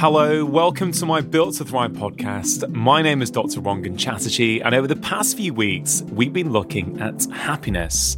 [0.00, 2.72] Hello, welcome to my Built to Thrive podcast.
[2.72, 3.60] My name is Dr.
[3.60, 8.16] Rangan Chatterjee, and over the past few weeks, we've been looking at happiness.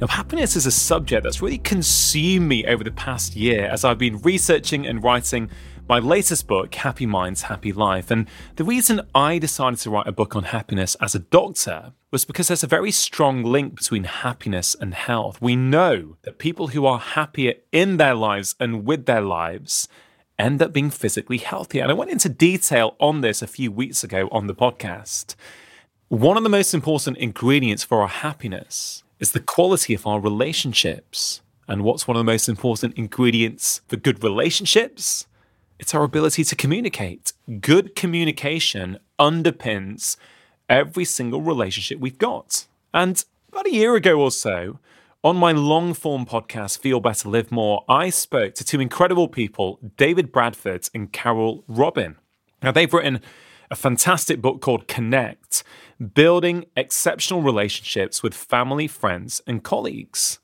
[0.00, 3.98] Now, happiness is a subject that's really consumed me over the past year as I've
[3.98, 5.50] been researching and writing
[5.88, 8.12] my latest book, Happy Minds, Happy Life.
[8.12, 12.24] And the reason I decided to write a book on happiness as a doctor was
[12.24, 15.42] because there's a very strong link between happiness and health.
[15.42, 19.88] We know that people who are happier in their lives and with their lives
[20.38, 21.82] end up being physically healthier.
[21.82, 25.34] And I went into detail on this a few weeks ago on the podcast.
[26.08, 31.40] One of the most important ingredients for our happiness is the quality of our relationships.
[31.66, 35.26] And what's one of the most important ingredients for good relationships?
[35.78, 37.32] It's our ability to communicate.
[37.60, 40.16] Good communication underpins
[40.68, 42.66] every single relationship we've got.
[42.94, 44.78] And about a year ago or so,
[45.24, 49.80] on my long form podcast, Feel Better, Live More, I spoke to two incredible people,
[49.96, 52.16] David Bradford and Carole Robin.
[52.62, 53.20] Now, they've written
[53.70, 55.64] a fantastic book called Connect
[56.14, 60.38] Building Exceptional Relationships with Family, Friends, and Colleagues.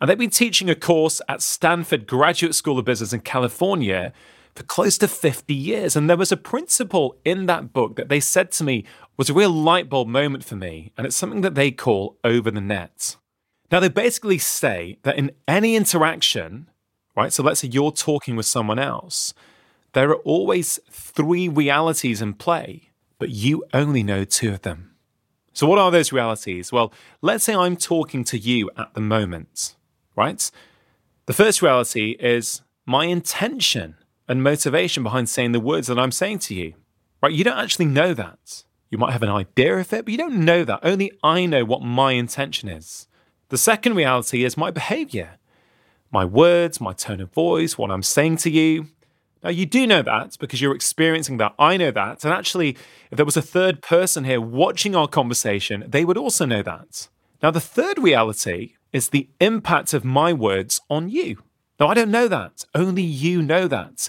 [0.00, 4.12] And they've been teaching a course at Stanford Graduate School of Business in California
[4.54, 5.96] for close to 50 years.
[5.96, 8.84] And there was a principle in that book that they said to me
[9.16, 10.92] was a real light bulb moment for me.
[10.96, 13.16] And it's something that they call over the net.
[13.70, 16.68] Now, they basically say that in any interaction,
[17.16, 17.32] right?
[17.32, 19.34] So let's say you're talking with someone else,
[19.92, 24.94] there are always three realities in play, but you only know two of them.
[25.52, 26.72] So, what are those realities?
[26.72, 29.76] Well, let's say I'm talking to you at the moment,
[30.16, 30.50] right?
[31.26, 33.94] The first reality is my intention
[34.28, 36.74] and motivation behind saying the words that I'm saying to you,
[37.22, 37.32] right?
[37.32, 38.64] You don't actually know that.
[38.90, 40.80] You might have an idea of it, but you don't know that.
[40.82, 43.06] Only I know what my intention is.
[43.48, 45.38] The second reality is my behavior,
[46.10, 48.88] my words, my tone of voice, what I'm saying to you.
[49.42, 51.54] Now, you do know that because you're experiencing that.
[51.58, 52.24] I know that.
[52.24, 52.70] And actually,
[53.10, 57.08] if there was a third person here watching our conversation, they would also know that.
[57.42, 61.42] Now, the third reality is the impact of my words on you.
[61.78, 62.64] Now, I don't know that.
[62.74, 64.08] Only you know that.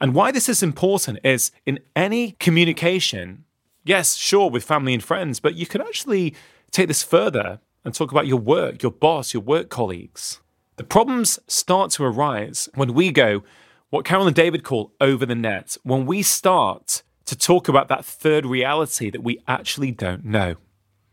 [0.00, 3.44] And why this is important is in any communication,
[3.84, 6.34] yes, sure, with family and friends, but you can actually
[6.70, 10.40] take this further and talk about your work, your boss, your work colleagues.
[10.76, 13.42] The problems start to arise when we go,
[13.90, 18.04] what Carole and David call over the net, when we start to talk about that
[18.04, 20.56] third reality that we actually don't know.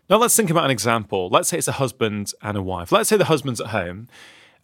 [0.09, 1.29] Now, let's think about an example.
[1.29, 2.91] Let's say it's a husband and a wife.
[2.91, 4.07] Let's say the husband's at home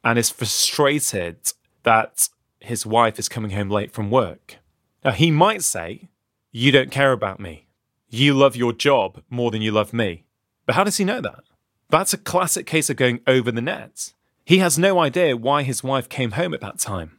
[0.04, 1.38] and is frustrated
[1.84, 2.30] that
[2.60, 4.58] his wife is coming home late from work.
[5.04, 6.10] Now, he might say,
[6.52, 7.68] You don't care about me.
[8.10, 10.24] You love your job more than you love me.
[10.66, 11.44] But how does he know that?
[11.90, 14.14] That's a classic case of going over the net.
[14.46, 17.18] He has no idea why his wife came home at that time.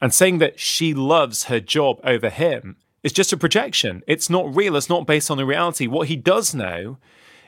[0.00, 4.02] And saying that she loves her job over him is just a projection.
[4.06, 5.86] It's not real, it's not based on the reality.
[5.86, 6.98] What he does know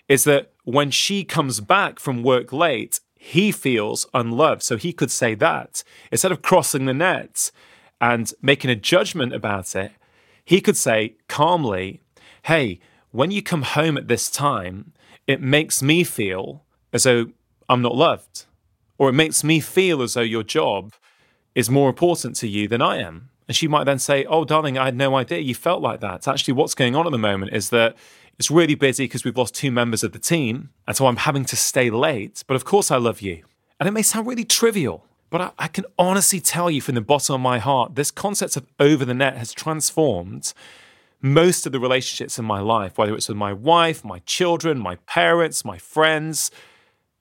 [0.09, 4.63] is that when she comes back from work late, he feels unloved.
[4.63, 5.85] So he could say that.
[6.11, 7.51] Instead of crossing the net
[8.01, 9.93] and making a judgment about it,
[10.45, 12.01] he could say calmly,
[12.45, 12.81] Hey,
[13.13, 14.93] when you come home at this time,
[15.27, 17.27] it makes me feel as though
[17.69, 18.47] I'm not loved,
[18.99, 20.95] or it makes me feel as though your job
[21.55, 23.31] is more important to you than I am.
[23.47, 26.27] And she might then say, Oh, darling, I had no idea you felt like that.
[26.27, 27.97] Actually, what's going on at the moment is that
[28.39, 30.71] it's really busy because we've lost two members of the team.
[30.87, 32.43] And so I'm having to stay late.
[32.47, 33.45] But of course, I love you.
[33.79, 37.01] And it may sound really trivial, but I, I can honestly tell you from the
[37.01, 40.55] bottom of my heart, this concept of over the net has transformed
[41.23, 44.97] most of the relationships in my life, whether it's with my wife, my children, my
[45.07, 46.51] parents, my friends,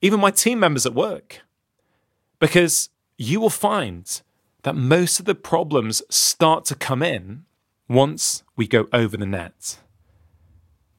[0.01, 1.41] even my team members at work.
[2.39, 4.21] Because you will find
[4.63, 7.45] that most of the problems start to come in
[7.87, 9.77] once we go over the net.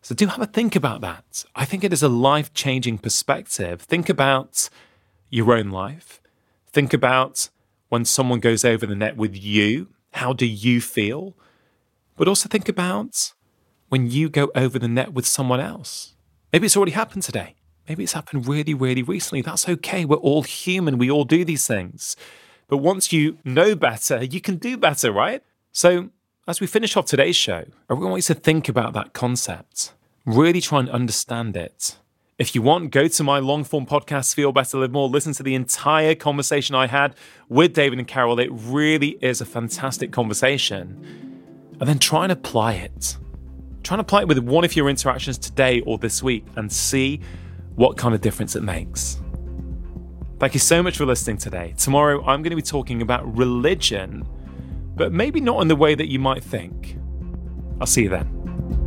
[0.03, 1.45] So do have a think about that.
[1.55, 3.83] I think it is a life changing perspective.
[3.83, 4.69] Think about
[5.31, 6.21] your own life.
[6.67, 7.49] Think about
[7.89, 9.89] when someone goes over the net with you.
[10.13, 11.35] How do you feel?
[12.23, 13.33] But also think about
[13.89, 16.15] when you go over the net with someone else.
[16.53, 17.57] Maybe it's already happened today.
[17.89, 19.43] Maybe it's happened really, really recently.
[19.43, 20.05] That's okay.
[20.05, 20.99] We're all human.
[20.99, 22.15] We all do these things.
[22.69, 25.43] But once you know better, you can do better, right?
[25.73, 26.11] So,
[26.47, 29.93] as we finish off today's show, I really want you to think about that concept.
[30.25, 31.97] Really try and understand it.
[32.39, 35.09] If you want, go to my long form podcast, Feel Better, Live More.
[35.09, 37.17] Listen to the entire conversation I had
[37.49, 38.39] with David and Carole.
[38.39, 41.32] It really is a fantastic conversation
[41.83, 43.17] and then try and apply it.
[43.83, 47.21] Try and apply it with one of your interactions today or this week and see
[47.75, 49.21] what kind of difference it makes.
[50.39, 51.75] Thank you so much for listening today.
[51.77, 54.25] Tomorrow, I'm going to be talking about religion
[54.95, 56.97] but maybe not in the way that you might think.
[57.81, 58.82] I'll see you then.